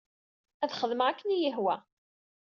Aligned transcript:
Ad 0.63 0.71
xedmeɣ 0.79 1.07
akken 1.07 1.29
i 1.29 1.33
iyi-yehwa. 1.35 1.75